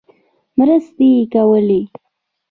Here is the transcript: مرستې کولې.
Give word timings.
مرستې 0.57 1.09
کولې. 1.33 1.81